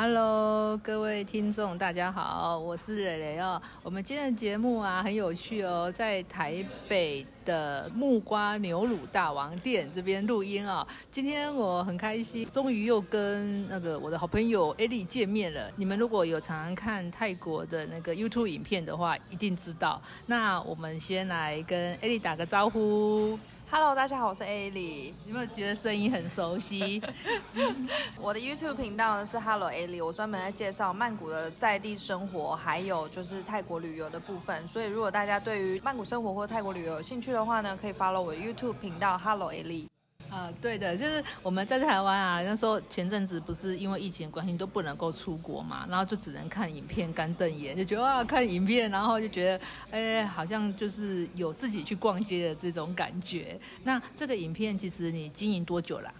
[0.00, 3.60] Hello，各位听众，大家好，我是蕾蕾哦。
[3.82, 10.86] 我们今天的节目啊很有趣哦，在台北的木瓜牛乳大王店这边录音啊。
[11.10, 15.70] 今天我很开心，终于又跟那个我的好朋友艾莉见面了。
[15.76, 20.00] 你们如果有常常看泰国的那个 YouTube 影片的话，一定知道。
[20.26, 23.38] 那我们先来跟艾莉打个招呼。
[23.70, 25.14] Hello，大家好，我是 A 莉。
[25.26, 27.02] 有没有觉得声音很熟悉？
[28.18, 34.66] 我的 YouTube 频道呢是 Hello A 莉，我专门在介绍曼谷的在地生活，还有就是泰国旅游的部分。
[34.66, 39.86] 所以如果大家对于曼谷生活或泰国旅游有兴趣的话呢，可以 follow 我 YouTube 频道 Hello A 莉。
[40.30, 53.58] 啊，对的，就是我们在台湾啊，那时候前阵子不是因为疫情关系都不能够出国嘛，然后就只能看影片干瞪眼，就觉得哇，看影片，然后就觉得，哎，好像就是有自己去逛街的这种感觉。
[53.82, 56.12] 那这个影片其实你经营多久啦、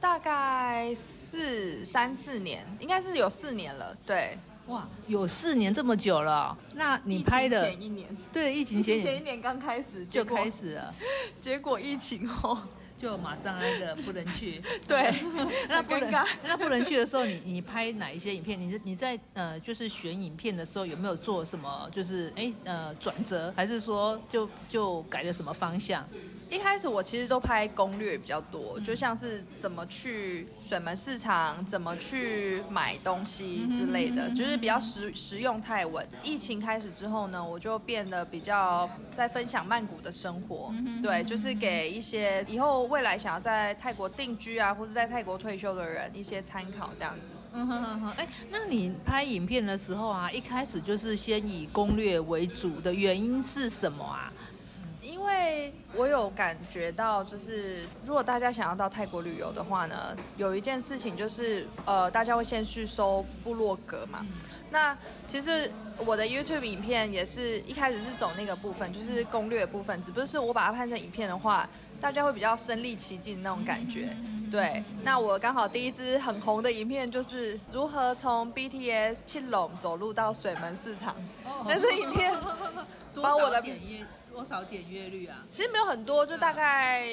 [0.00, 3.94] 大概四三四年，应该是有四年了。
[4.06, 4.38] 对，
[4.70, 10.94] 哇，有四年这么久了，那你拍的前一年，对疫情前前一年刚开始就开，始了，
[11.40, 12.56] 结果疫情后，
[12.96, 14.62] 就马上那个不能去。
[14.86, 15.12] 对，
[15.68, 16.08] 那不能。
[16.44, 18.60] 那不能去的时候，你你拍哪一些影片？
[18.60, 21.88] 你你在呃，就是选影片的时候有没有做什么？
[21.90, 26.06] 就是哎呃转折，还是说就就改了什么方向？
[26.50, 36.04] 一开始我其实都拍攻略比较多，就像是怎么去水门市场，怎么去买东西之类的，就是比较实实用泰文。
[36.24, 47.30] 疫情开始之后呢，我就变得比较在分享曼谷的生活，对，就是给一些以后未来想要在泰国定居啊，或是在泰国退休的人一些参考，这样子。
[47.52, 54.32] 嗯哼哼哼，哎，那你拍影片的时候啊，一开始就是先以攻略为主的原因是什么啊？
[55.40, 64.24] 因为我有感觉到，就是如果大家想要到泰国旅游的话呢，有一件事情就是，呃，大家会先去搜部落格嘛。
[64.70, 64.96] 那
[65.26, 65.70] 其实
[66.04, 71.68] 我的 YouTube 影片也是一开始是走那个部分，就是攻略的部分，只不过是我把它拍成影片的话，
[72.00, 74.14] 大家会比较身临其境那种感觉。
[74.50, 81.16] 对，那我刚好第一支很红的影片就是如何从 BTS 庆隆走路到水门市场，
[81.66, 82.32] 那支影片
[83.22, 83.62] 把我的
[84.32, 85.38] 多少点阅率啊？
[85.50, 87.04] 其实没有很多，就大概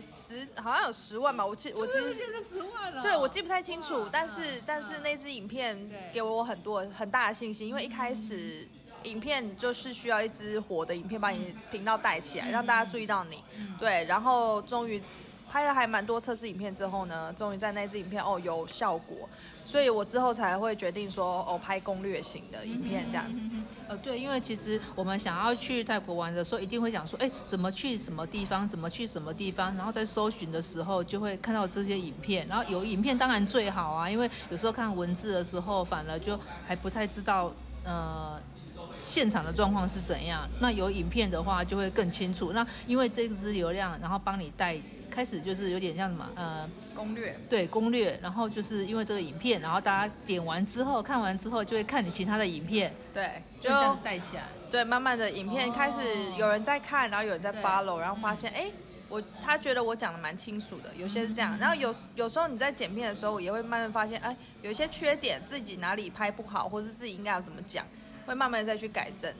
[0.00, 1.44] 十，好像有十万吧。
[1.44, 3.02] 我记我记就是十万了。
[3.02, 5.76] 对我记不太清楚，但是嗯但是那支影片
[6.12, 8.68] 给我很多很大的信心，因为一开始
[9.04, 13.42] 影片就是需要一支火的影片把你频道带起来，让大家注意到你。
[13.78, 15.00] 对，然后终于
[15.56, 19.26] 拍了还蛮多测试影片之后呢，终于在那支影片哦有效果，
[19.64, 23.40] 所以我之后才会决定说哦拍攻略型的影片这样子。
[23.88, 37.50] 呃，对，因为其实我们想要去泰国玩的时候，一定会想说，哎，怎么去什么地方，怎么去什么地方，然后在搜寻的时候就会看到这些影片，然后有影片当然最好啊，因为有时候看文字的时候，反而就还不太知道，
[37.82, 38.38] 呃。
[38.98, 40.48] 现场的状况是怎样？
[40.60, 42.52] 那有影片的话就会更清楚。
[42.52, 44.76] 那因为这支流量，然后帮你带，
[45.10, 54.44] 开始就是有点像什么，呃，攻略对攻略，然后就是因为这个影片，然后大家点完之后，看完之后就会看你其他的影片，对，就就这样带起来。
[54.70, 55.98] 对，慢慢的影片哦开始
[56.36, 58.70] 有人在看，然后有人在 follow，然后发现哎。
[59.08, 67.86] 我他觉得我讲的蛮清楚的，有些是这样，然后有时有时候你在剪片的时候，也会慢慢发现，哎，有一些缺点，自己哪里拍不好，或是自己应该要怎么讲，
[68.26, 69.32] 会慢慢再去改正。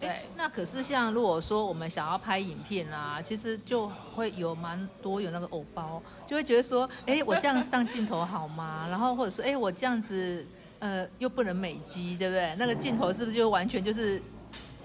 [0.00, 8.86] 对，那可是像如果说我们想要拍影片啊，其实就会有蛮多有那个偶包，就会觉得说，哎，我这样上镜头好吗？
[8.90, 10.46] 然后或者说，哎，我这样子，
[10.78, 12.56] 呃，又不能美肌，对不对？
[12.58, 14.22] 那个镜头是不是就完全就是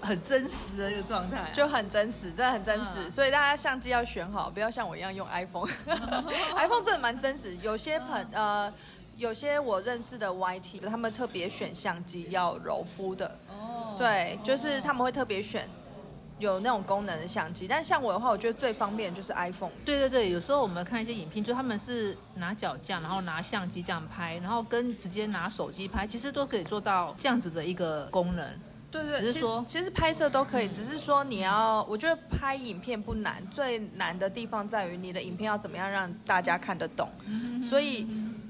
[0.02, 5.66] 很真实的一个状态啊、就很真实，真的很真实，嗯所以大家相机要选好，不要像我一样用 iPhone。
[6.58, 8.70] iPhone 真的蛮真实，有些朋呃，
[9.16, 13.45] 有些我认识的 YT，他们特别选相机要柔肤的，哦，
[13.96, 15.68] 对，就是他们会特别选
[16.38, 19.70] 有那种功能的相机，但像我的话，我觉得最方便就是 iPhone。
[19.84, 28.46] 对对对，有时候我们看一些影片，就他们是拿脚架，然后拿相机这样拍，然后跟直接拿手机拍，其实都可以做到这样子的一个功能。
[28.90, 37.10] 对对，只是说其实拍摄都可以，只是说你要，我觉得拍影片不难，最难的地方在于你的影片要怎么样让大家看得懂。
[37.60, 38.06] 所以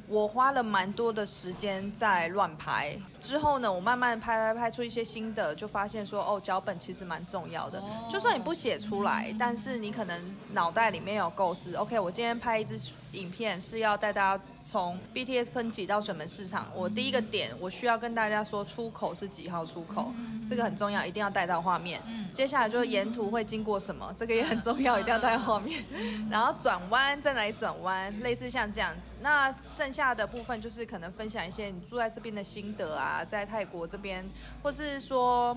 [0.09, 7.83] 我花了蛮多的时间在乱拍，之后呢，我慢慢拍拍拍出一些新的，就发现说，哦，脚本其实蛮重要的。
[8.11, 12.79] 就算你不写出来，但是你可能脑袋里面有构思，OK，我今天拍一支
[13.13, 16.67] 影片是要带大家从 BTS 喷挤到水门市场。
[16.75, 20.13] 我第一个点，我需要跟大家说出口是几号出口，
[20.47, 22.01] 这个很重要，一定要带到画面。
[22.35, 25.85] 接下来就是沿途会经过什么，这个也很重要，一定要带到画面。
[26.31, 29.15] 然后转弯在哪里转弯，类似像这样子。
[29.23, 34.29] 那剩下的部分就是可能分享一些你住在这边的心得啊，在泰国这边，
[34.63, 35.57] 或是说。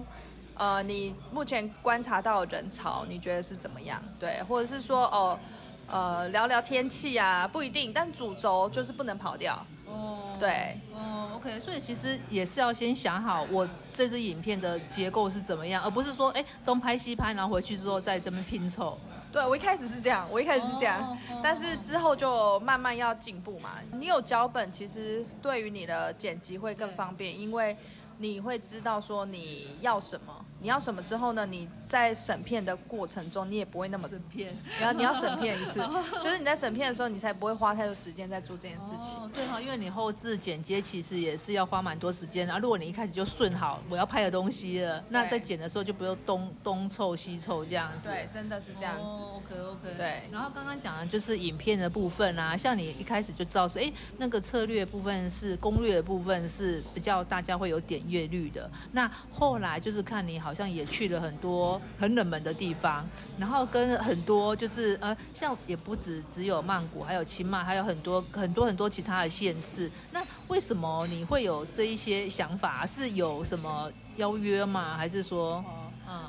[0.61, 4.03] 呃，你目前观察到人潮，你觉得是怎么样？
[4.19, 5.39] 对，或者是说，哦，
[5.87, 9.65] 呃，聊聊天气啊，不一定，但主轴就是不能跑掉。
[9.87, 18.99] 哦，对，哦，OK，所以其实也是要先想好我这支影片的结构是怎么样，而不是说，哎，东拍西拍，然后回去之后在这边拼凑。
[19.31, 23.71] 对，我一开始是这样，我一开始是这样，但是之后就慢慢要进步嘛。
[23.91, 27.77] 你有脚本，其实对于你的剪辑会更方便，因为
[28.17, 30.33] 你会知道说你要什么。
[30.61, 31.45] 你要什么之后呢？
[31.45, 34.55] 你在审片的过程中，你也不会那么审片。
[34.77, 35.79] 你要你要审片一次，
[36.21, 39.21] 就是你在审片的时候，你才不会花太多时间在做这件事情。
[39.21, 42.57] 哦对哈，因为你后置剪接其实也是要花蛮多时间的。
[42.59, 48.09] 如果你一开始就顺好我要拍的东西了，那在剪的时候就不用东东凑西凑这样子。
[48.09, 49.03] 对，真的是这样子。
[49.03, 49.95] OK OK。
[49.95, 50.23] 对。
[50.31, 58.69] 然后刚刚讲的就是影片的部分啊，像你一开始就知道说，哎，那个策略部分是攻略的部分是比较大家会有点阅率的。
[58.91, 61.39] 那后来就是看你好像也去了很。
[61.39, 63.07] 多很冷门的地方，
[63.37, 69.89] 然后跟很多就是呃，像也不止只有曼谷，还有清迈，还有很多很多很多其他的县市。
[70.11, 72.85] 那为什么你会有这一些想法？
[72.85, 74.97] 是有什么邀约吗？
[74.97, 75.63] 还是说，
[76.09, 76.25] 嗯，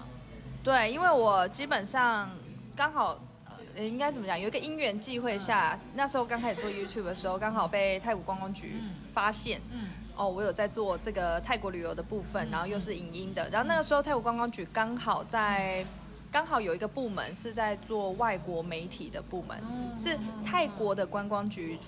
[0.63, 2.31] 对，因为我基本上
[2.77, 3.19] 刚好
[3.75, 4.39] 呃，应该怎么讲？
[4.39, 8.81] 有一个因缘际会下，那时候刚开始做 YouTube 的时候，刚好被泰国观光局
[9.13, 9.61] 发现。
[9.73, 9.89] 嗯。
[10.21, 13.49] 哦，我有在做这个泰国旅游的部分，然后又是影音的。
[13.49, 15.83] 然后那个时候泰国观光局刚好在，
[16.31, 19.59] 刚好有一个部门是在做外国媒体的部门，
[19.97, 21.79] 是泰国的观光局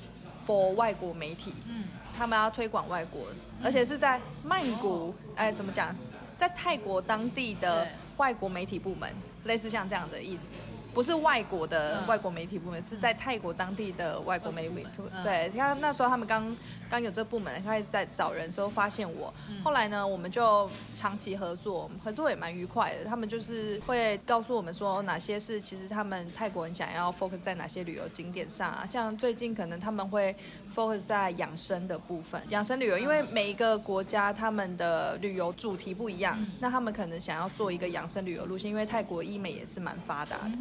[0.46, 1.84] for 外国媒体，嗯，
[2.14, 3.20] 他们要推广外国，
[3.62, 5.94] 而且是在曼谷，哎，怎么讲，
[6.34, 7.86] 在泰国当地的
[8.16, 9.14] 外国媒体部门，
[9.44, 10.54] 类似像这样的意思。
[10.94, 14.86] 不是外国的外国媒体部门，是在泰国当地的外国媒体。
[15.24, 16.54] 对，你看那时候他们刚
[16.90, 19.32] 刚有这部门开始在找人时候发现我，
[19.64, 23.04] 后来呢，我们就长期合作，合作也蛮愉快的。
[23.04, 30.34] 他们就是会告诉我们说哪些是其实他们泰国人想要 focus 在哪些旅游景点上啊，像最近可能他们会
[30.72, 40.52] focus 在养生的部分，养生旅游，因为每一个国家他们的旅游主题不一样，那他们可能想要做一个养生旅游路线，因为泰国医美也是蛮发达的。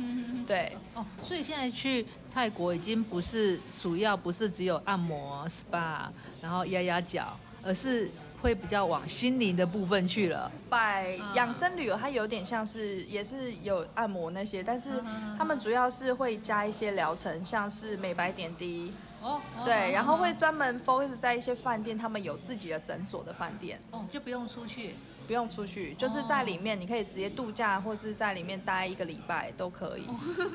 [0.46, 0.72] 对。
[0.94, 6.08] 哦，所以现在去泰国已经不是主要不是只有按摩、SPA，
[6.42, 8.10] 然后压压脚，而是
[8.42, 10.52] 会比较往心灵的部分去了。
[10.70, 15.04] 拜养生旅游，它有点像是也是有按摩那些，但是
[15.38, 18.94] 他们主要是会加一些疗程，像是美白点滴。
[19.22, 23.80] 哦，对，然后会专门 focus 在一些饭店，他们有自己的诊所的饭店。
[23.92, 24.96] 哦，就不用出去。
[25.32, 30.06] 不用出去，就是在里面，你可以直接度假，或是在里面待一个礼拜都可以。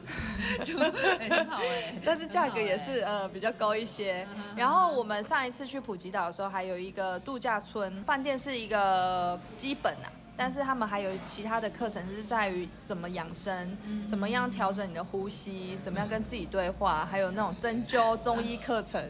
[0.63, 4.29] 就很好哎， 但是价格也是呃比较高一些。
[4.55, 13.75] 然后我们上一次去普吉岛的时候，还有一个度假村饭店是一个基本啊，但是他们还有其他的课程是在于怎么养生，
[14.07, 19.03] 怎么样调整你的呼吸，怎么样跟自己对话，还有那种针灸中医课程，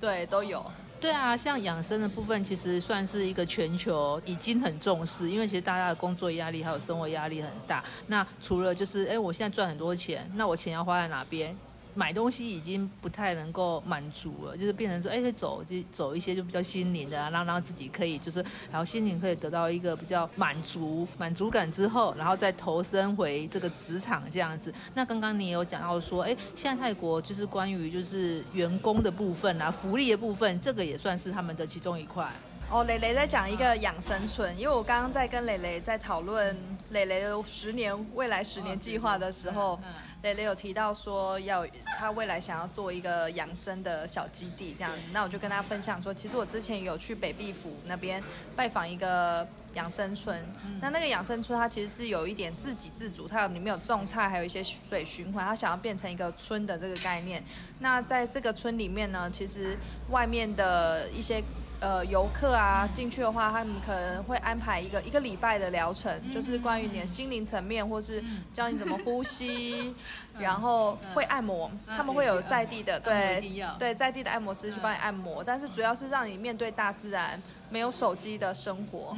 [0.00, 0.60] 对都有。
[1.04, 7.84] 对啊，像养生的部分，其实算是一个全球已经很重视，因为其实大家的工作压力还有生活压力很大。
[8.06, 11.54] 那除了就是，哎，我现在赚很多钱，那我钱要花在哪边？
[11.94, 24.72] 买东西已经不太能够满足了，就是变成说，哎，走就走一些就比较心灵的，让让自己可以就是，然后心灵可以得到一个比较满足满足感之后，然后再投身回这个职场这样子。
[24.94, 32.28] 那刚刚你也有讲到说，哎，现在泰国就是关于就是员工的部分啊，福利的部分，这个也算是他们的其中一块。
[32.70, 36.56] 哦，蕾蕾在讲一个养生村，因为我刚刚在跟蕾蕾在讨论
[36.90, 39.78] 蕾蕾的十年未来十年计划的时候，
[40.24, 41.66] 蕾蕾有提到说要
[41.98, 48.24] 他未来想要做一个养生的小基地这样子，那我就跟他分享说，其实我之前有去北壁府那边
[48.56, 50.42] 拜访一个养生村，
[50.80, 57.44] 那那个养生村它其实是有一点自给自足，它有里面有种菜，还有一些水循环，它想要变成一个村的这个概念。
[57.80, 59.76] 那在这个村里面呢，其实
[60.10, 61.44] 外面的一些。
[61.80, 69.94] 呃，游客啊进去的话，他们可能会安排一个一个礼拜的疗程，就是关于你的心灵层面，或是教你怎么呼吸，
[70.38, 73.40] 然后会按摩，他们会有在地的，对
[73.78, 79.14] 对，在地的按摩师去帮你按摩，但是主要是让你面对大自然，没有手机的生活，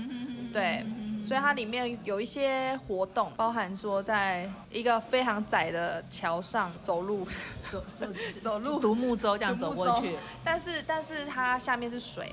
[0.53, 0.85] 对。
[1.27, 7.27] 所以它里面有一些活动，包含说在一个非常窄的桥上走路，
[7.69, 8.07] 走走
[8.41, 8.79] 走路。
[8.79, 12.31] 独木舟这样走过去，但是但是它下面是水。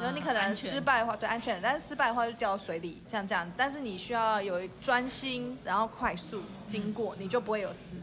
[0.00, 3.54] 然后你可能失败的话，对安全，但是失败的话就掉到水里，像这样子。
[3.56, 7.96] 但是你需要有专心，然后快速经过，你就不会有死。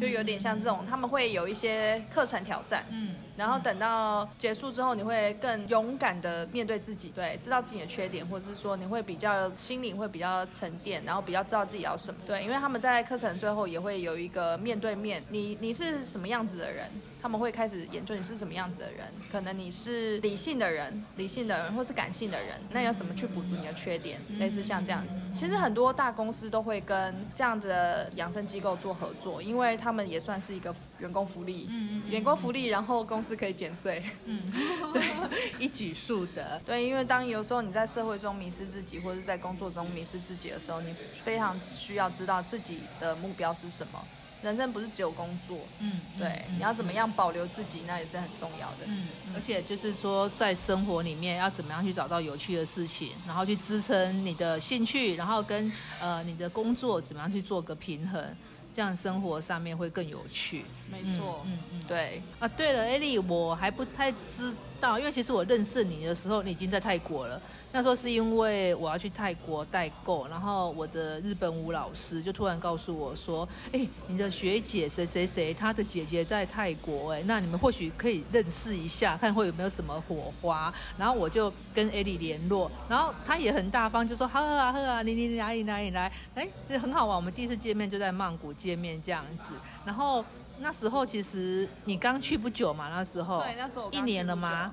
[0.00, 12.20] 就有点像这种，他们会有一些课程挑战，嗯，然后等到结束之后，你会更勇敢的面对自己，对，知道自己的缺点，或者是说你会比较心灵会比较沉淀，然后比较知道自己要什么。
[12.26, 16.86] 对，因为他们在课程最后也会有一个面对面，你你是什么样子的人，
[17.22, 24.18] 他们会开始研究你是什么样子的人，可能你是理性的人，理性的人或是感性的人，那要怎么去补足你的缺点？
[24.40, 34.02] 类似像这样子，其实很多大公司都会跟这样子的养生机构做合作，因为他们也算是一个员工福利，嗯嗯员工福利，然后公司可以减税。
[34.26, 34.40] 嗯，
[34.92, 35.02] 对，
[35.58, 36.60] 一举数得。
[36.64, 44.00] 对，因为当有时候你在社会中迷失自己，或者是在工作中迷失自己的时候，你非常需要知道自己的目标是什么。
[44.42, 48.86] 人生不是只有工作，嗯，对，嗯你要怎么样保留自己，那也是很重要的。
[48.86, 55.70] 嗯，而且就是说，在生活里面要怎么样去找到有趣的事情，然后去支撑你的兴趣，然后跟
[56.00, 58.24] 呃你的工作怎么样去做个平衡，
[58.72, 60.64] 这样生活上面会更有趣。
[60.90, 67.40] 没错，嗯嗯对，啊，对了，艾莉，我还不太知道，因为其实我认识你的时候，你已经在泰国了。
[67.72, 86.10] 那时候是因为我要去泰国代购，然后我的日本舞老师就突然告诉我说：“哎，你的学姐谁谁谁，她的姐姐在泰国，哎，那你们或许可以认识一下，看会有没有什么火花。”然后我就跟艾莉联络，然后她也很大方，就说：“好啊，好啊，你你哪里哪里来？
[86.34, 87.14] 哎，很好玩。
[87.14, 89.52] 我们第一次见面就在曼谷见面这样子，
[89.84, 90.24] 然后。”
[90.60, 94.72] 那时候其实你刚去不久嘛，那时候对，那时候一年了吗？？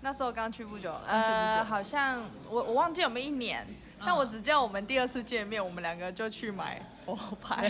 [0.00, 3.66] 那时候刚去不久，刚去不久呃，好像我我忘记有没有一年，
[4.04, 4.16] 但嗯。
[4.16, 7.68] 我只记得我们第二次见面，我们两个就去买佛牌，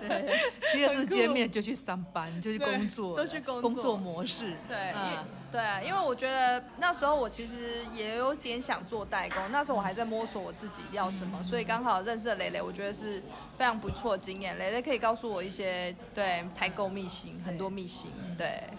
[0.00, 0.38] 对，
[0.72, 3.62] 第二次见面就去上班，就去工作，都去工作。
[3.62, 4.56] 工作模式。
[4.68, 5.24] 对，嗯。
[5.48, 7.54] 对啊，因为我觉得那时候我其实
[7.94, 13.22] 也有点想做代工，那时候我还在摸索我自己要什么，所以刚好认识了蕾蕾，我觉得是
[13.56, 14.58] 非常不错的经验。
[14.58, 18.78] 蕾蕾可以告诉我一些对台购秘辛，很多秘辛，对，嗯，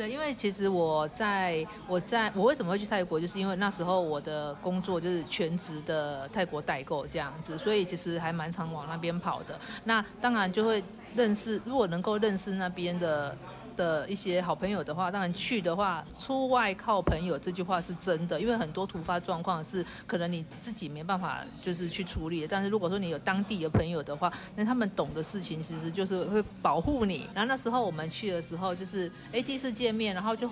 [0.00, 9.60] 对，因为其实我在我在我为什么会去泰国，就是因为那时候我的工作就是全职的泰国代购这样子，所以其实还蛮常往那边跑的。
[9.84, 10.82] 那当然就会
[11.14, 13.36] 认识，如果能够认识那边的。
[13.80, 22.48] 的一些好朋友的话，当然去的话，出外靠朋友这句话是真的，因为很多突发状况是可能你自己没办法就是去处理的。
[22.48, 27.26] 但是如果说你有当地的朋友的话，那他们懂的事情其实就是会保护你。
[27.32, 30.50] 然后那时候我们去的时候，就是哎第一次见面，然后就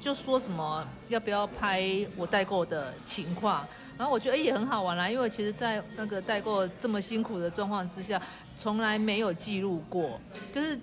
[0.00, 1.84] 就说什么要不要拍
[2.16, 3.66] 我代购的情况。
[3.98, 8.18] 然后我觉得哎也很好玩啦，因为其实，在那个代购这么辛苦的状况之下，
[8.56, 10.18] 从来没有记录过，
[10.50, 10.78] 就是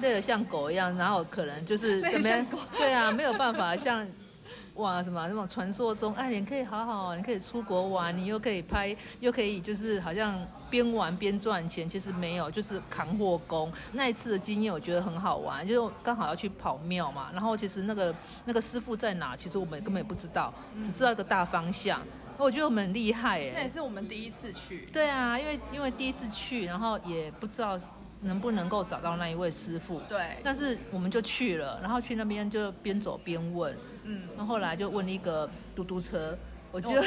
[0.00, 2.46] 累得像狗一样，然后可能就是怎么样？
[2.76, 4.06] 对啊，没有办法像
[4.74, 10.38] 哇什么那种传说中，哎，你可以好好，你可以出国玩，你又可以拍，又可以就是好像
[10.70, 11.88] 边玩边赚钱。
[11.88, 13.70] 其实没有，就是扛货工。
[13.92, 18.14] 那一次的经验我觉得很好玩，就刚好要去跑庙嘛，然后其实那个
[18.46, 20.52] 那个师傅在哪，其实我们根本也不知道，
[20.82, 22.00] 只知道一个大方向。
[22.38, 27.78] 我觉得我们很厉害哎，那也是我们第一次去，对啊，因为因为第一次去，然后也不知道
[28.22, 30.00] 能不能够找到那一位师傅。
[30.08, 36.36] 对，但是我们就去了，然后去那边就边走边问，嗯，然后后来就问了一个嘟嘟车，
[36.72, 37.04] 我 就、哦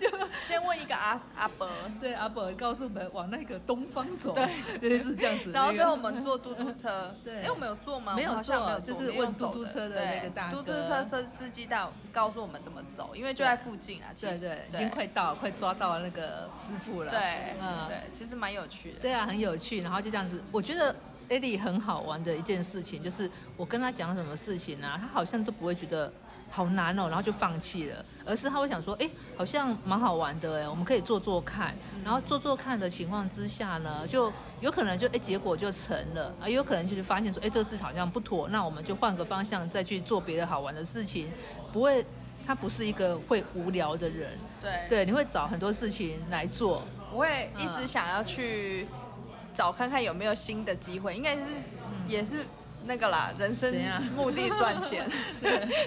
[0.00, 0.08] 就
[0.46, 1.68] 先问一个阿阿伯，
[2.00, 5.50] 对阿伯告诉我们往那个东方走，对，对是这样子。
[5.50, 8.14] 然后最后我们坐嘟嘟车， 对哎，我们有坐吗？
[8.14, 17.10] 没有坐没有，就是问嘟嘟车的那个大哥嘟嘟车司司机到告诉我们怎么走，因为就在附近啊，其实已经快到，快抓到那个师傅了。
[17.10, 19.00] 对，嗯，对，其实蛮有趣的。
[19.00, 19.80] 对啊，很有趣。
[19.80, 20.94] 然后就这样子，我觉得
[21.28, 26.12] 艾莉很好玩的一件事情，就是我跟他讲什么事情啊，他好像都不会觉得
[26.50, 31.74] 好难哦，然后就放弃了，而是他会想说，哎，好像蛮好玩的哎，我们可以做做看。
[32.04, 36.32] 然后做做看的情况之下呢，就有可能就哎结果就成了。
[36.40, 41.30] 啊，也有可能就是发现说，哎这个事好像不妥，那我们就换个方向再去做别的好玩的事情，
[41.72, 42.04] 不会。
[42.46, 46.80] 他不是一个会无聊的人，对，对，你会找很多事情来做，
[47.12, 48.86] 我会一直想要去
[49.52, 51.42] 找看看有没有新的机会，应该是
[52.06, 52.46] 也是
[52.86, 53.74] 那个啦，人生
[54.14, 55.06] 目的赚钱，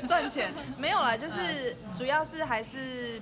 [0.08, 3.22] 赚钱没有啦，就是主要是还是。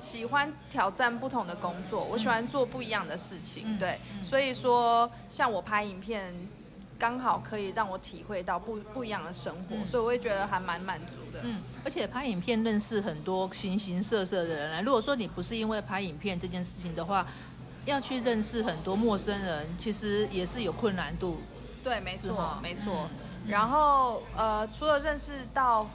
[0.00, 6.32] 喜欢挑战不同的工作，我喜欢做不一样的事情，嗯对，嗯所以说像我拍影片，
[6.96, 11.40] 刚好可以让我体会到不不一样的生活，嗯所以我会觉得还蛮满足的。
[11.42, 14.80] 嗯，而且拍影片认识很多形形色色的人啊。
[14.82, 17.26] 如果说你不是因为拍影片这件事情的话，
[17.84, 21.42] 要去认识很多陌生人，其实也是有困难度。
[21.82, 22.92] 对，没错，没错。
[23.12, 25.86] 嗯然后呃，除了认识到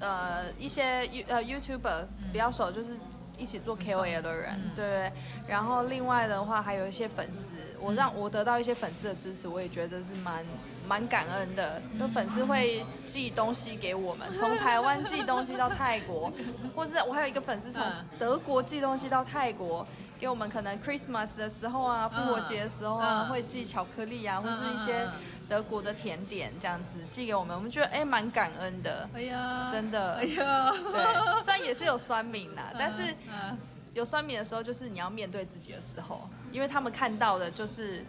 [0.00, 2.92] 呃一些 You 呃 YouTuber 比较熟，就是
[3.36, 5.12] 一起做 KOL 的人，嗯对？
[5.46, 10.42] 然后另外的话，还有一些粉丝，我让我得到一些粉丝的支持，我也觉得是蛮
[10.86, 11.82] 蛮感恩的。
[11.92, 16.32] 嗯就粉丝会寄东西给我们，从台湾寄东西到泰国，
[16.74, 19.86] 或是我还有一个粉丝从嗯德国寄东西到泰国。
[20.18, 25.08] 给我们可能 Christmas 的时候啊，复活节的时候啊，嗯会寄巧克力啊，或嗯是一些
[25.48, 30.14] 德国的甜点这样子寄给我们，我们觉得哎蛮感恩的，哎呀，真的。
[30.14, 33.56] 哎呀，对，虽然也是有酸敏啦， 但是嗯
[33.94, 38.04] 有酸敏的时候，就是你要面对自己的时候，因为他们看到的就是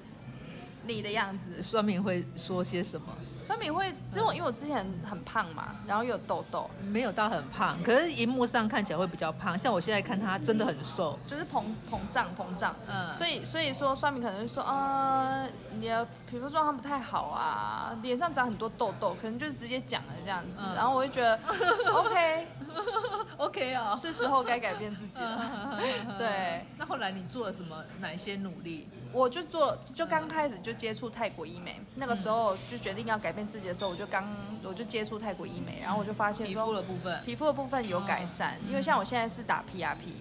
[0.86, 1.62] 你的样子。
[1.62, 3.08] 酸敏会说些什么？
[3.42, 9.58] 酸米会，因为我因为我之前很胖嘛，然后有痘痘，没有到很胖，可是荧幕上看起来会比较胖。
[9.58, 12.76] 像我现在看他真的很瘦，就是膨膨胀膨胀。
[12.88, 15.48] 嗯，所以所以说酸米可能会说，呃，
[15.80, 20.60] 你的皮肤状况不太好啊，脸上长很多痘痘，可能就直接讲了这样子。
[20.62, 21.40] 嗯然后我就觉得，
[21.92, 23.98] OK，OK 哦。
[24.00, 25.42] 是时候该改变自己了。
[26.20, 27.84] 对，那后来你做了什么？
[28.00, 28.88] 哪些努力？
[29.12, 34.24] 我就做，就刚开始就接触泰国医美，那个时候就决定要改变自己的时候，我就刚
[34.64, 40.14] 我就接触泰国医美，然后我就发现皮肤的部分，皮肤的部分有改善，因为像我现在是打 PRP。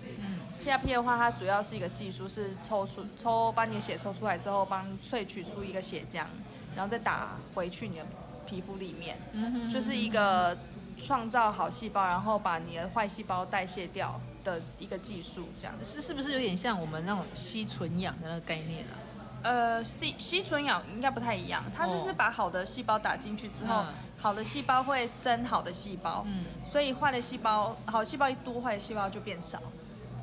[0.69, 6.25] 嗯 PRP 的话，它主要是一个技术，是抽出抽把你的血抽出来之后，帮萃取出一个血浆，
[6.77, 8.07] 然后再打回去你的
[8.47, 10.57] 皮肤里面，嗯就是一个
[10.99, 15.75] 创造好细胞，然后把你的坏细胞代谢掉的一个技术，这样。
[15.83, 18.95] 是是不是有点像我们那种吸纯氧的那个概念啊？
[19.41, 23.87] 呃，吸吸纯氧应该不太一样，它就是哦把好的细胞打进去之后，嗯
[24.21, 29.63] 好的细胞会生好的细胞，嗯，所以坏的细胞，好的细胞一多，坏的细胞就变少，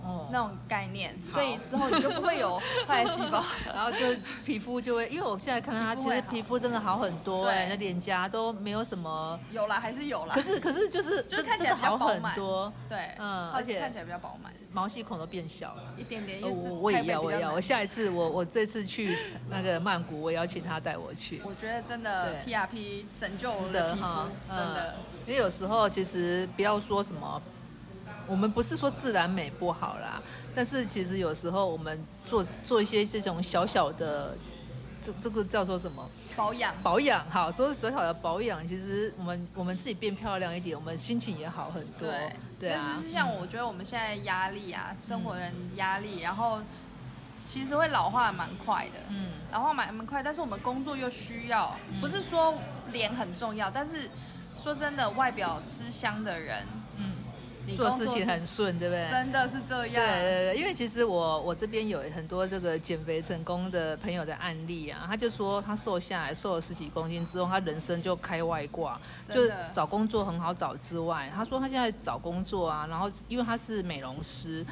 [0.05, 3.43] 哦，那种概念，所以之后你就不会有坏细胞。
[3.73, 3.97] 然后就
[4.45, 10.35] 皮肤就会，因为我现在看到他，其实皮肤真的好很多哎、对那脸颊都没有什么，有啦，还是有啦。
[10.35, 15.83] 可是可是就是就是看起来好很多，对，嗯而且看起来比较饱满，毛细孔都变小了。
[15.97, 16.39] 一点点。
[16.41, 19.17] 我我也要，我也要，我下一次我我这次去
[19.49, 22.53] 那个曼谷，我也要请他带我去，我觉得真的对。
[22.53, 24.93] PRP 拯救我值的皮肤得哈，，真的。
[25.25, 27.41] 因为有时候其实不要说什么，
[28.27, 30.21] 我们不是说自然美不好啦，
[30.55, 34.35] 但是其实有时候我们做做一些这种小小的，
[35.01, 36.73] 这这个叫做什么保养。
[36.81, 37.25] 保养？
[37.29, 42.09] 好，说小小的保养，其实我们我们自己变漂亮一点，我们心情也好很多。
[42.09, 46.59] 对对啊尤其是像我觉得我们现在压力啊，生活人压力，然后
[47.37, 48.93] 其实会老化得蛮快的。
[49.09, 52.55] 嗯，老化蛮蛮快，但是我们工作又需要，不是说
[52.91, 54.09] 脸很重要，但是
[54.57, 56.65] 说真的，外表吃香的人，
[57.75, 59.07] 做事情很顺，对不对？
[59.09, 60.05] 真的是这对样。
[60.05, 68.99] 对对对，因为其实我我这边有很多这个减肥成功的朋友的案例啊，他就说他瘦下来，瘦了十几公斤之后，他人生就开外挂，
[69.29, 74.65] 就找工作很好找之外，他说他现在找工作啊，然后因为他是美容师。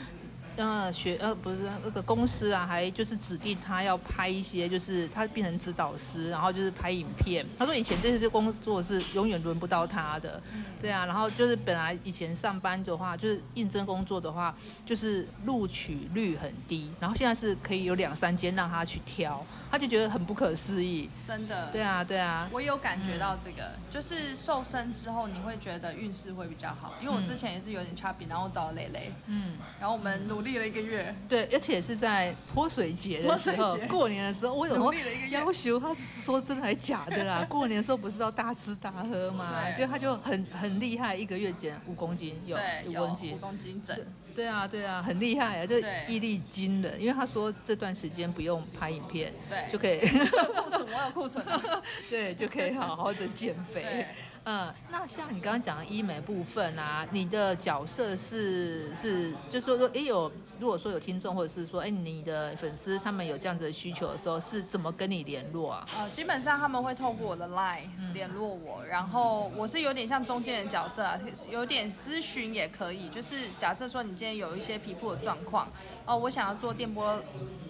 [0.55, 7.43] 呃，学呃不是那个公司啊，还就是指定他要拍一些，就是他变成指导师，然后就是拍影片。
[7.57, 10.41] 他说以前这些工作是永远轮不到他的，
[10.79, 11.05] 对啊。
[11.05, 21.09] 然后就是本来以前上班的话，就是应征工作的话，就是录取率很低，然后现在是可以有两三间让他去挑，他就觉得很不可思议。
[21.27, 21.71] 真的。
[21.71, 26.93] 对啊，对啊，我有感觉到这个，就是瘦身之后，你会觉得运势会比较好。
[27.01, 37.43] 因为我之前也是有点 chubby，然后我找了蕾蕾，嗯，然后我们努力了一个月，对，而且是在泼水节的时候过年的时候，我有努力了一个要求他是说真的还是假的啦。
[37.49, 42.55] 过年的时候不是要大吃大喝吗，对就他就很很厉害，一个月减五公斤，有
[42.85, 43.33] 五公斤。
[43.33, 43.97] 五公斤整
[44.35, 46.99] 对，啊，对啊，很厉害啊，这毅力惊人。
[46.99, 49.99] 因为他说这段时间不用拍影片，对就可以，
[50.57, 51.83] 库存，我有库存了。
[52.09, 54.07] 对，就可以好好的减肥对。
[54.45, 60.29] 嗯，那像你刚刚讲的医美部分啊，你的角色是是，就是说说，哎有，
[60.59, 65.87] 如果说有听众或者是说，哎你的粉丝他们有这样子的需求的时候，是怎么跟你联络啊？
[65.97, 71.17] 呃，基本上他们会透过我的 Line 联络我，然后我是有点像中间的角色啊，
[71.49, 73.07] 有点咨询也可以。
[73.07, 75.69] 就是假设说你今天有一些皮肤的状况，
[76.05, 77.17] 哦，我想要做电波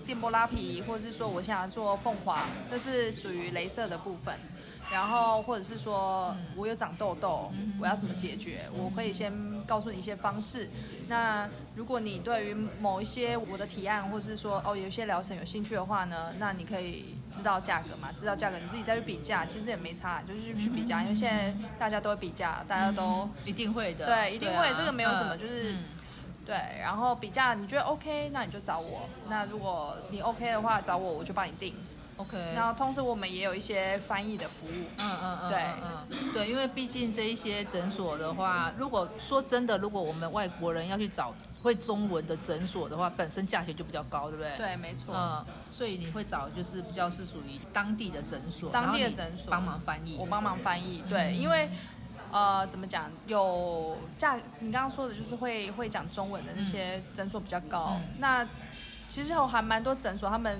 [0.08, 2.40] 电波拉皮，或者是说我想要做凤凰，
[2.72, 4.34] 这是属于镭射的部分。
[4.90, 8.68] 然后或者是说我有长痘痘，我要怎么解决？
[8.74, 9.32] 我可以先
[9.66, 10.70] 告诉你一些方式。
[11.08, 24.74] 那如果你对于某一些我的提案，或是说哦有一些疗程有兴趣的话呢，那你可以知道价格嘛，知道价格你自己再去比价，其实也没差，就是去比价，因为现在大家都会比价，大家都一定会的，对，一定会，啊。
[24.78, 25.40] 这个没有什么，嗯。
[25.40, 25.84] 就是嗯。
[26.46, 31.74] 对，然后比价你觉得 OK，那你就找我，那如果你 OK 的话，找我我就帮你定。
[32.18, 44.58] OK，然后同时我们也有一些翻译的服务，嗯嗯嗯，对嗯嗯对，因为毕竟这一些诊所的话，如果说真的，如果我们外国人要去找会中文的诊所的话，本身价钱就比较高，对不对？。
[44.58, 45.14] 对，没错。
[45.16, 50.16] 嗯，所以你会找就是比较是属于当地的诊所，当地的诊所帮忙翻译。
[50.20, 51.70] 我帮忙翻译，对，嗯因为
[52.32, 57.94] 呃，怎么讲，有价，你刚刚说的就是会会讲中文的那些诊所比较高。
[57.96, 58.48] 嗯那
[59.10, 60.60] 其实有还蛮多诊所，他们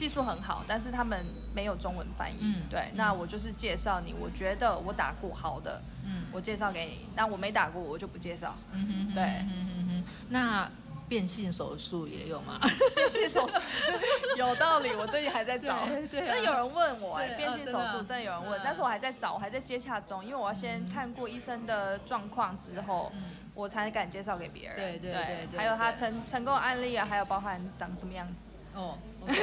[0.00, 2.38] 技术很好，但是他们没有中文翻译。
[2.40, 7.06] 嗯对，那我就是介绍你，我觉得我打过好的，嗯我介绍给你。
[7.14, 8.56] 那我没打过，我就不介绍。
[8.72, 10.70] 嗯哼哼对嗯哼哼哼那
[11.06, 12.58] 变性手术也有吗？
[12.94, 13.60] 变性手术
[14.38, 15.84] 有道理，我最近还在找。
[15.86, 23.22] 对对啊真的有人问我、哎，对变性手术哦真的有人问，嗯但是我还在找，我还在接洽中，因为我要先看过医生的状况之后，嗯
[23.54, 24.76] 我才敢介绍给别人。
[24.76, 28.44] 对对对对还有他成成功的案例啊，还有包含长什么样子。
[28.74, 29.34] 哦，OK，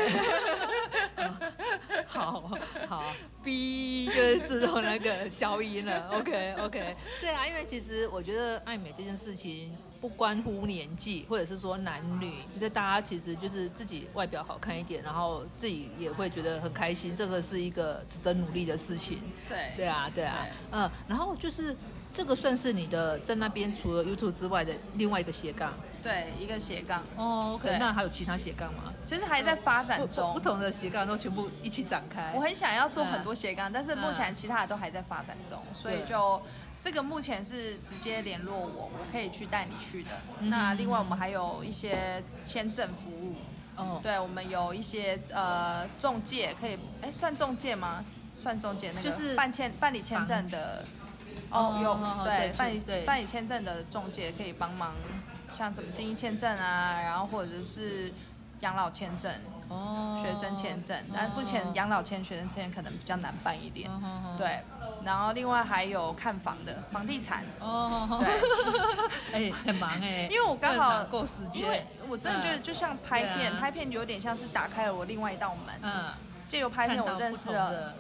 [2.05, 2.51] 好
[2.87, 3.03] 好
[3.43, 19.19] ，B 就是自动那个消音了，OK OK，对啊，因为其实我觉得爱美这件事情不关乎年纪，或者是说男女，就大家其实就是自己外表好看一点，然后自己也会觉得很开心，这个是一个值得努力的事情。
[19.49, 19.71] 对。
[19.75, 20.37] 对啊，对啊。
[20.41, 21.75] 对，嗯，然后就是
[22.17, 25.71] 这个算是你的在那边除了 YouTube 之外的另外一个斜杠。
[26.01, 28.91] 对，一个斜杠，哦，OK，那还有其他斜杠吗？
[29.05, 30.39] 其实还在发展中不。
[30.39, 32.31] 同的斜杠都全部一起展开。
[32.33, 36.41] 我很想要做很多斜杠，但是目前嗯其他的都还在发展中，所以就
[36.81, 40.09] 这个目前是直接联络我，我可以去带你去的。
[40.39, 43.35] 嗯那另外我们还有一些签证服务，
[43.75, 48.03] 哦，对我们有一些呃中介可以，哎，算中介吗？
[48.35, 50.83] 算中介那个就是办签办理签证的。
[51.51, 54.93] 哦哦，有哦对对办理办理签证的中介可以帮忙，
[55.51, 58.11] 像什么经济签证啊，然后或者是
[58.61, 59.31] 养老签证、
[59.69, 63.89] 哦，学生签证，但目前养老签、学生签可能比较难办一点。
[64.37, 64.59] 对，
[65.05, 68.19] 然后另外还有看房的房地产，哦，
[69.31, 76.05] 对， 哎，很忙哎， 因为我刚好够时间，因为我真的觉得就像拍片，拍片有点像是打开了我另外一道门，嗯，
[76.47, 77.93] 借由拍片我认识了，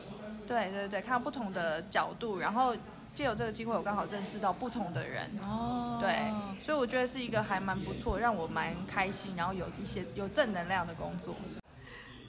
[0.47, 2.75] 对对对，看到不同的角度，然后
[3.17, 5.27] 借由这个机会，我刚好认识到不同的人。
[5.41, 11.33] 哦，对，所以我觉得是一个还蛮不错，让我蛮开心，然后有一些有正能量的工作。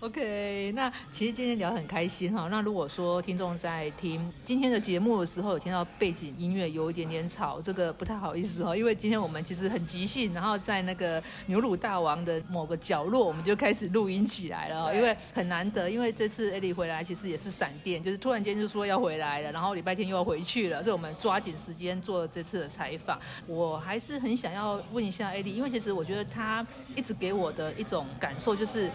[0.00, 2.46] OK，那其实今天聊得很开心哈。
[2.52, 23.18] 那如果说听众在听今天的节目的时候，有听到背景音乐有一点点吵，这个不太好意思哦， 因为今天我们其实很即兴，然后在那个牛乳大王的某个角落，我们就开始录音起来了因为很难得，因为这次艾莉回来其实也是闪电，就是突然间就说要回来了，然后礼拜天又要回去了，所以我们抓紧时间做这次的采访。
[23.48, 28.88] 我还是很想要问一下艾莉，因为其实我觉得她一直给我的一种感受就是。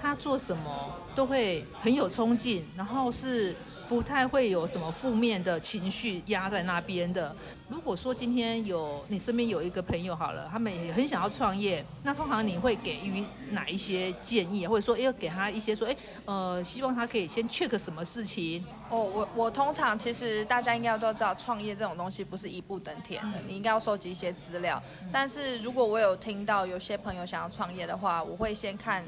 [0.00, 3.54] 他做什么都会很有冲劲，然后是
[3.88, 7.34] 不太会有什么负面的情绪压在那边的。
[7.68, 18.64] 如果说今天有你身边有一个朋友好了，他们也很想要创业，那通常你会给予哪一些建议，或者说要给他一些说，哎，呃，希望他可以先 check 什么事情？
[18.88, 24.82] 哦，我我通常其实大家应该都知道，创业这种东西不是一步登天的，你应该要收集一些资料。
[25.12, 29.04] 但是如果我有听到有些朋友想要创业的话，我会先看，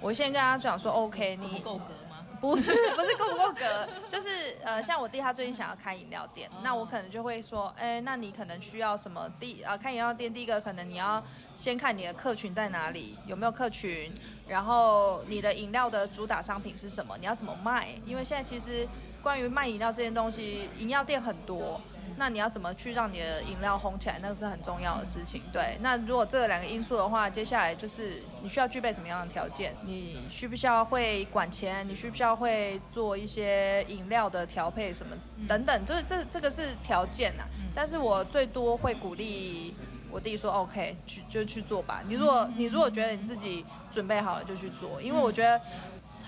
[0.00, 2.24] 我先跟他讲说，OK，你够格吗？
[2.40, 9.30] 不是不是够不够格， 就是呃，像我弟他最近想要开饮料店，哦那我可能就会说，哎，那你可能需要什么？
[9.38, 11.22] 第呃，开饮料店第一个可能你要
[11.54, 14.10] 先看你的客群在哪里，有没有客群，
[14.48, 17.88] 然后你的饮料的主打商品是什么，你要怎么卖？
[18.06, 18.88] 因为现在其实
[19.22, 21.78] 关于卖饮料这件东西，饮料店很多。
[22.20, 24.18] 那你要怎么去让你的饮料红起来？
[24.20, 25.42] 那个是很重要的事情。
[25.50, 29.74] 对，那如果这两个因素的话，接下来就是你需要具备什么样的条件？
[29.82, 31.88] 你需不需要会管钱？
[31.88, 35.16] 你需不需要会做一些饮料的调配什么
[35.48, 35.84] 等等？
[35.86, 39.74] 就是这这个是条件呐、但是我最多会鼓励
[40.10, 42.02] 我弟说 OK，去就去做吧。
[42.06, 45.58] 你如果你如果觉得你自己准备好了就去做，因为我觉得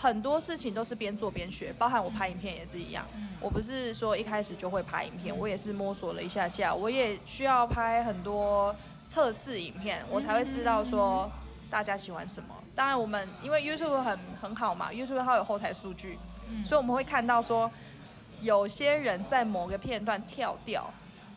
[0.01, 3.05] 很多事情都是边做边学，包含我拍影片也是一样。
[3.41, 8.75] 我不是说一开始就会拍影片，我也是摸索了一下下，我也需要拍很多
[9.09, 11.31] 测试影片，我才会知道说
[11.69, 12.55] 大家喜欢什么。
[12.75, 16.19] 当然，我们因为 YouTube 很很好嘛，YouTube 它有后台数据，
[16.65, 17.71] 所以我们会看到说
[18.41, 20.89] 有些人在某个片段跳掉，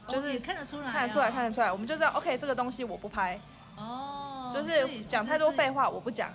[0.08, 3.39] 就是看得出来哦，看得出来，看得出来，我们就知道 OK 这个东东西我不拍，
[3.76, 5.69] 哦，就是讲太多废。
[5.69, 6.32] 话我不讲。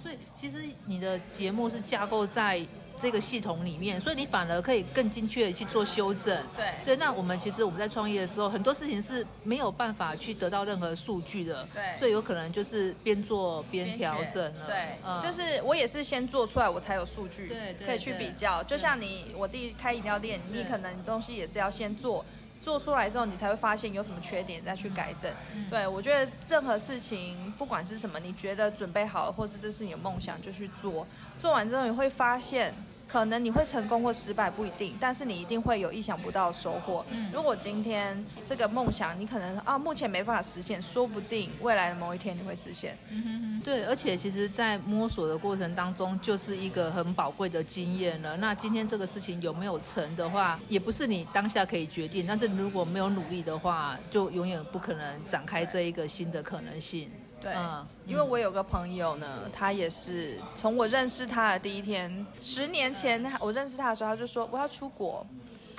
[0.00, 2.64] 所以其实你的节目是架构在
[3.00, 6.36] 这个系统里面，所以你反而可以更精确的去做修正。
[6.56, 11.68] 对对，那我们其实我们在创业的时候，很多事情是没有办法去得到任何数据的。
[11.72, 14.66] 对所以有可能就是边做边边调整了。
[14.66, 18.62] 对，嗯就是我也是先做出来，我才有数据，对对可以去比较。
[18.64, 22.24] 就像你，我第一开饮料店，你可能东西也是要先做。
[22.60, 25.32] 做出来之后，你才会发现有什么缺点，再去改正。
[25.54, 31.06] 嗯对我觉得任何事情，不管是什么，你觉得准备好了，或是这是你的梦想，就去做。
[31.38, 32.74] 做完之后，你会发现，
[33.08, 37.04] 可能你会成功或失败不一定，但是你一定会有意想不到的收获。
[37.10, 42.96] 嗯如果今天这个梦想你可能啊目前没办法实现，说不定未来的某一天你会实现。
[43.10, 48.36] 嗯哼哼，对，而且其实，在摸索的过程当中，就是一个很宝贵的经验了。
[48.36, 57.10] 那今天这个事情有没有成的话，也不是你当下可以决定，但是如果没有努力的话，就永远不可能展开这一个新的可能性。
[57.40, 65.24] 对，嗯因为我有个朋友呢，他也是从我认识他的第一天，十年前我认识他的时候，他就说我要出国，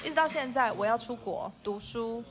[0.03, 2.23] 一直到现在我要出国读书，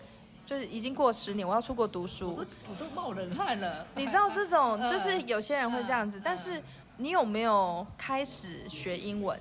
[0.46, 2.30] 就是已经过十年，我要出国读书。
[2.30, 3.86] 我都冒冷汗了。
[3.96, 6.62] 你知道这种嗯就是有些人会这样子，嗯但是
[6.96, 9.38] 你有没有开始学英文？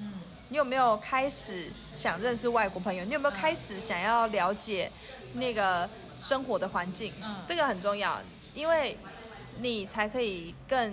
[0.00, 0.12] 嗯
[0.50, 3.04] 你有没有开始想认识外国朋友？
[3.04, 4.90] 你有没有开始想要了解
[5.34, 5.86] 那个
[6.18, 7.12] 生活的环境？
[7.22, 8.18] 嗯这个很重要，
[8.54, 8.96] 因为
[9.60, 10.92] 你才可以更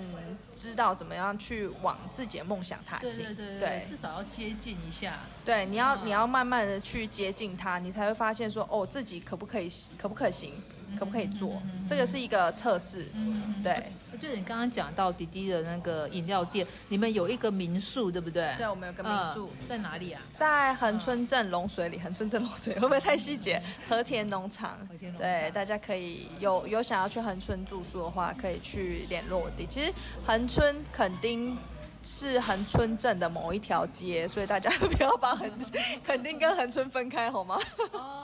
[0.54, 3.26] 知道怎么样去往自己的梦想踏对进。
[3.26, 5.20] 对对对至少要接近一下。
[5.44, 10.54] 对你要嗯你要慢慢的去接近它，你才会发现说哦，自己可不可以可不可行，
[10.98, 11.62] 可不可以做？
[11.88, 13.10] 这个是一个测试。
[13.14, 13.92] 嗯，对。
[14.26, 18.54] 对，你刚刚讲到滴滴的那个饮料店，你们有一个民宿，对不对？
[18.58, 19.50] 对，我们有个民宿。
[19.62, 20.22] 嗯在哪里啊？
[20.36, 23.62] 在恒春镇龙水里，恒春镇龙水会不会太细节？
[23.88, 29.66] 和田农场，和田农场对，大家可以有有想要去恒春住宿的话，可以去联络我弟。
[29.68, 29.94] 其实
[30.26, 31.58] 恒春垦丁
[32.06, 35.52] 是恒春镇的某一条街，所以大家不要把恒
[36.06, 37.60] 肯定跟恒春分开好吗？
[37.92, 38.24] 哦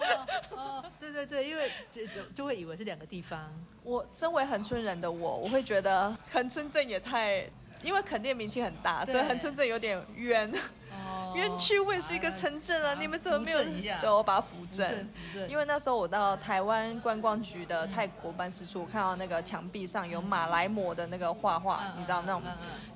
[0.52, 3.52] 哦，对对对，因为就就就会以为是两个地方。
[3.84, 7.44] 我身为恒春人的我，我会觉得恒春镇也太。
[7.84, 10.54] 因为肯定名气很大，所以恒春镇有点冤。
[10.92, 13.64] 哦园区我也是一个城镇啊，啊你们怎么没有？
[13.64, 15.08] 对，我把它扶扶正
[15.48, 22.44] 因为那时候我到台湾观光局的泰国办事处，看到那个墙壁上有马来模的那个画画，嗯你知道那种，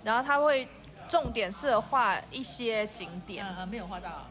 [0.04, 0.68] 然后他会
[1.08, 4.28] 重点是画一些景点，没有画到。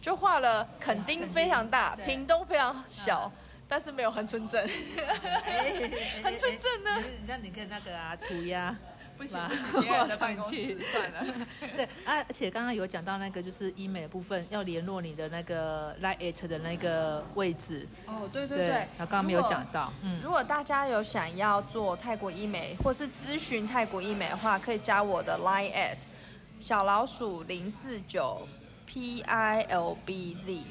[0.00, 4.68] 就画了垦丁非常大，屏东非常小嗯，但是没有恒春镇。
[6.22, 8.76] 很纯正呢哎那你可以那个啊涂鸦。
[9.18, 11.34] 不行把不行，画在办公上 去室算了。
[11.76, 17.86] 对啊，而且刚刚有讲到那个就是医美的部分，要联络你的那个 Line It 的那个位置。
[18.06, 25.96] 哦，对对对，对，然后刚刚没有讲到，嗯如果大家有想要做泰国医美，或是咨询泰国医美的话，可以加我的 Line at
[26.60, 28.46] 小老鼠零四九
[28.86, 30.62] P I L B Z，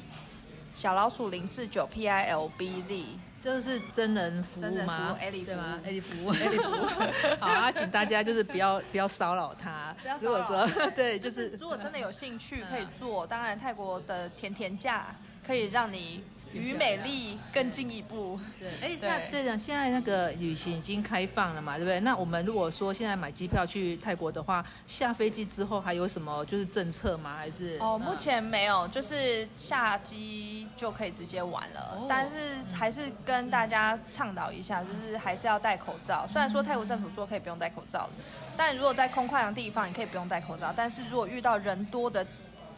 [0.74, 3.04] 小老鼠零四九 P I L B Z。
[3.40, 5.18] 这个是真人服真人服务吗？
[5.44, 7.36] 对吗服务？Ellie 服务，Ellie 服务。
[7.38, 9.94] 好啊，请大家就是不要不要骚扰他。
[10.20, 15.06] 如果说 对，就就是是如果真的有兴趣嗯可以做，当然泰国的甜甜价
[15.46, 16.22] 可以让你
[16.52, 18.38] 与美丽更进一步。
[18.58, 22.00] 对，哎，对那对的，现在那个旅行已经开放了嘛，对不对？
[22.00, 27.36] 那我们如果说现在买机票去泰国的话，下飞机之后还有什么就是政策吗？
[27.36, 31.98] 还是哦，嗯目前没有，就是下机就可以直接玩了。
[32.00, 36.26] 哦但是还是跟大家倡导一下，就是还是要戴口罩。
[36.28, 38.08] 虽然说泰国政府说可以不用戴口罩，
[38.56, 40.72] 但如果在空旷的地方，你可以不用戴口罩。
[40.74, 42.26] 但是如果遇到人多的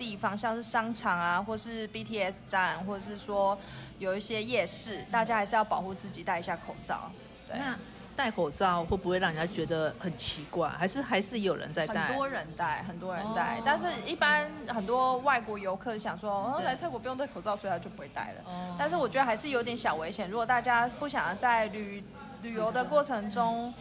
[0.01, 3.59] 地方，像是商场啊，或是 BTS 站，或者是说
[3.99, 7.11] 有一些夜市，大家还是要保护自己，戴一下口罩。
[7.47, 7.59] 对。
[7.59, 7.77] 那
[8.17, 10.71] 戴口罩会不会让人家觉得很奇怪？
[10.71, 12.07] 还是还是有人在戴？
[12.07, 18.43] 很多人戴，很多人戴，哦但是一般很多外国游客想说，哦，来泰国不用戴口罩，所以他就不会戴了。
[18.47, 22.03] 哦但是我觉得还是有点小危险，如果大家不想要在旅
[22.41, 23.73] 旅游的过程中，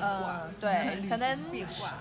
[0.00, 1.38] 呃，对， 可能。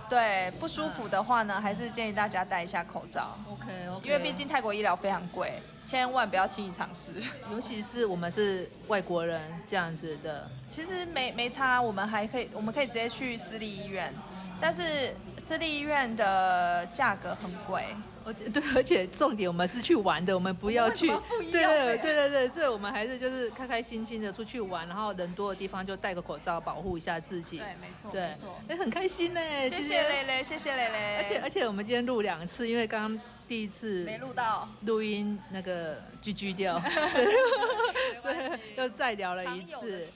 [0.09, 5.53] 对不舒服的话呢，还是建议大家戴一下口罩，OK OK，因为毕竟泰国医疗非常贵，
[5.85, 7.13] 千万不要轻易尝试。
[7.51, 14.13] 尤其是我们是外国人这样子的，其实没没差，我们还可以，我们可以直接去私立医院，
[14.61, 17.85] 但是私立医院的价格很贵。
[18.23, 21.07] 而且 对，而且重点我们是去玩的，我们不要去，
[21.51, 27.57] 对对对对对，所以我们还是就是开开心心的出去玩，然后人多的地方就戴个口罩保护一下自己。
[27.57, 31.17] 对，没错，对没错。，哎，很开心呢，谢谢蕾蕾，谢谢蕾蕾。
[31.17, 36.79] 而且而且我们今天录两次，因为刚刚第一次没录到，录音那个 GG 掉，
[38.21, 40.07] 对，又再聊了一次事。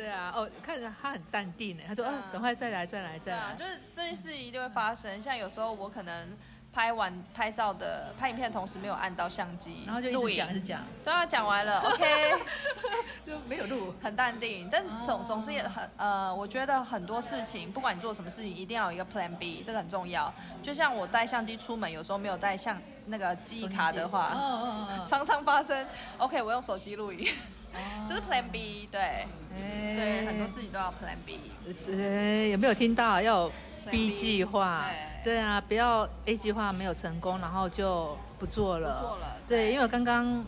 [0.00, 5.20] 对啊，哦，看着他很淡定呢，他说，嗯嗯，等会再来，再来，再来，就是这件事一定会发生。
[5.20, 6.34] 像有时候我可能
[6.72, 12.34] 拍完拍照的拍影片的同时没有按到相机，然后就一直讲，一直讲，对啊，讲完了， OK，
[13.26, 13.94] 就没有录。
[14.02, 20.32] 很淡定，但总哦总是也很呃，我觉得很多事情，不管你做什么事情，一定要有一个 Plan B，这个很重要。
[20.62, 25.86] 就像我带相机出门，有时候没有带相那个记忆卡的哦话，哦哦 常常发生。
[26.18, 27.59] OK，我用手机录影，哦，
[28.08, 29.94] 就是 Plan B，对，哎。
[29.94, 31.38] 所以很多事情都要 Plan B。
[31.88, 33.20] 呃有没有听到？
[33.20, 33.52] 要有
[33.90, 34.86] B 计划，
[35.22, 35.34] 对。
[35.34, 39.00] 对啊，不要 A 计划没有成功，然后就不做了。
[39.00, 39.72] 不做了对，对。
[39.72, 40.44] 因为我刚刚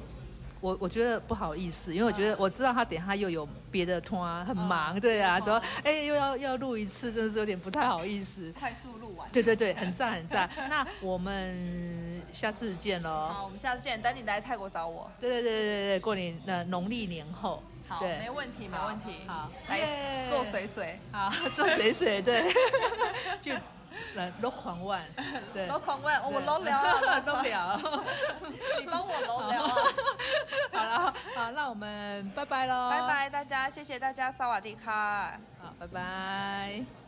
[0.63, 8.51] 我我觉得不好意思，因为我觉得嗯我知道他等一下又有别的拖，很忙，对啊，嗯说哎又要要录一次，真的是有点不太好意思。
[8.59, 9.29] 快速录完。
[9.33, 10.49] 对对对，很赞很赞。
[10.71, 13.29] 那我们下次见喽。
[13.29, 14.01] 好，我们下次见。
[14.01, 15.11] 等你来泰国找我。
[15.19, 17.63] 对对对对对，过年呃农历年后。
[17.89, 19.27] 好，对没问题，没问题。
[19.27, 22.45] 好来耶做水水， 好，做水水对，
[23.43, 23.61] 就来
[24.41, 25.03] 搂狂万，
[25.53, 27.77] 对，都狂问，哦我对都聊了， 都聊。
[28.81, 29.75] 你帮我都聊啊。
[30.73, 35.39] 好了，好，那我们拜拜喽，拜，拜，大家，谢谢大家，萨瓦迪卡。
[35.61, 37.02] 好，拜拜。